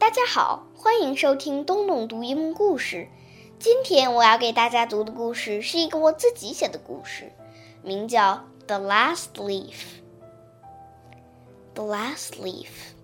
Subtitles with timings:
[0.00, 3.08] 大家好，欢迎收听东东读一梦故事。
[3.58, 7.32] 今天我要给大家读的故事是一个我自己写的故事，
[7.82, 8.34] 名叫《
[8.66, 12.94] The Last Leaf》。The last leaf.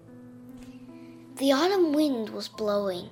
[1.36, 3.08] The autumn wind was blowing.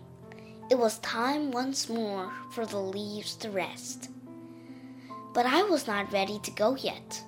[0.71, 4.09] It was time once more for the leaves to rest.
[5.35, 7.23] But I was not ready to go yet.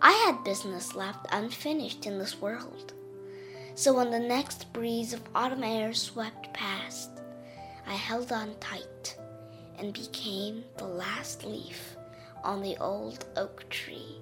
[0.00, 2.92] I had business left unfinished in this world.
[3.77, 7.11] So when the next breeze of autumn air swept past,
[7.85, 9.15] I held on tight
[9.77, 11.95] and became the last leaf
[12.43, 14.17] on the old oak tree.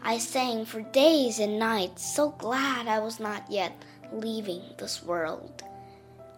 [0.00, 5.62] I sang for days and nights, so glad I was not yet leaving this world.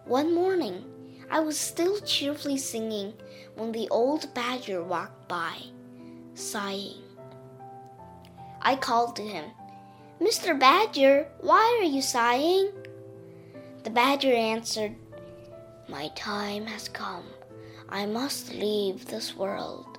[0.06, 0.84] One morning,
[1.30, 3.12] I was still cheerfully singing
[3.54, 5.56] when the old badger walked by,
[6.34, 7.04] sighing.
[8.60, 9.44] I called to him,
[10.20, 10.58] Mr.
[10.58, 12.72] Badger, why are you sighing?
[13.84, 14.96] The badger answered,
[15.88, 17.24] My time has come.
[17.88, 19.98] I must leave this world.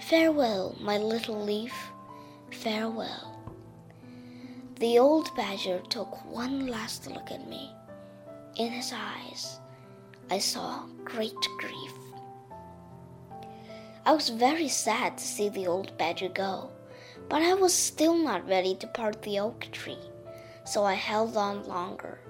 [0.00, 1.74] Farewell, my little leaf
[2.50, 3.38] farewell.
[4.80, 7.70] The old badger took one last look at me.
[8.56, 9.58] In his eyes,
[10.30, 11.92] I saw great grief.
[14.06, 16.70] I was very sad to see the old badger go,
[17.28, 19.98] but I was still not ready to part the oak tree,
[20.64, 22.20] so I held on longer.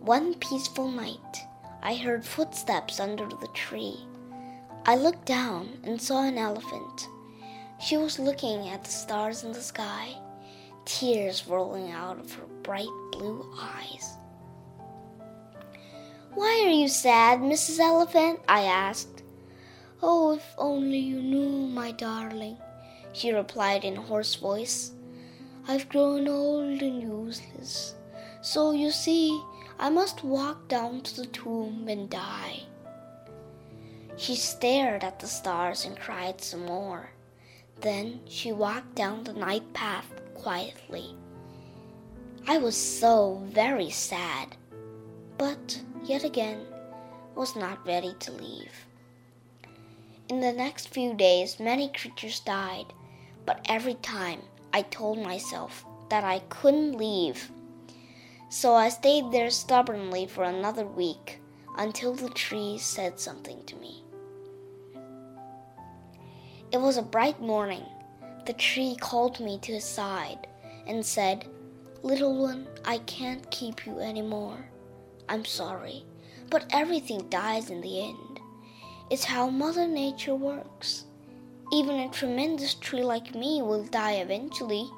[0.00, 1.46] One peaceful night,
[1.82, 3.96] I heard footsteps under the tree.
[4.86, 7.08] I looked down and saw an elephant
[7.82, 10.16] she was looking at the stars in the sky,
[10.84, 14.18] tears rolling out of her bright blue eyes.
[16.34, 17.80] Why are you sad, Mrs.
[17.80, 18.38] Elephant?
[18.48, 19.24] I asked.
[20.00, 22.56] Oh, if only you knew, my darling,
[23.12, 24.92] she replied in a hoarse voice.
[25.68, 27.94] I've grown old and useless,
[28.40, 29.40] so you see,
[29.78, 32.62] I must walk down to the tomb and die.
[34.16, 37.10] She stared at the stars and cried some more.
[37.80, 41.16] Then she walked down the night path quietly.
[42.46, 44.56] I was so very sad,
[45.38, 46.60] but yet again
[47.34, 48.86] was not ready to leave.
[50.28, 52.92] In the next few days, many creatures died,
[53.44, 54.40] but every time
[54.72, 57.50] I told myself that I couldn't leave.
[58.48, 61.40] So I stayed there stubbornly for another week
[61.78, 64.04] until the tree said something to me.
[66.70, 67.84] It was a bright morning.
[68.46, 70.46] The tree called me to his side
[70.86, 71.46] and said,
[72.02, 74.68] Little one, I can't keep you any more.
[75.28, 76.04] I'm sorry,
[76.50, 78.40] but everything dies in the end.
[79.10, 81.04] It's how Mother Nature works.
[81.72, 84.90] Even a tremendous tree like me will die eventually.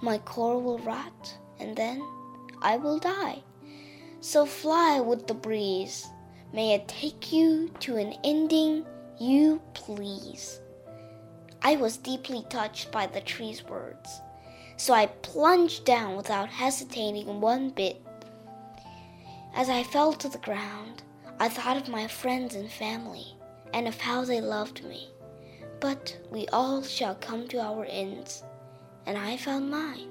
[0.00, 2.02] My core will rot, and then
[2.60, 3.44] I will die.
[4.20, 6.08] So fly with the breeze.
[6.52, 8.84] May it take you to an ending
[9.20, 10.60] you please.
[11.62, 14.20] I was deeply touched by the tree's words,
[14.76, 18.04] so I plunged down without hesitating one bit.
[19.54, 21.04] As I fell to the ground,
[21.38, 23.36] I thought of my friends and family,
[23.72, 25.08] and of how they loved me.
[25.82, 28.44] But we all shall come to our ends,
[29.04, 30.10] and I found mine.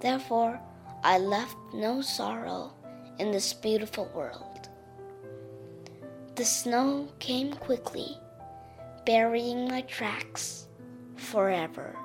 [0.00, 0.60] Therefore,
[1.02, 2.72] I left no sorrow
[3.18, 4.68] in this beautiful world.
[6.36, 8.16] The snow came quickly
[9.04, 10.68] burying my tracks
[11.16, 11.96] forever.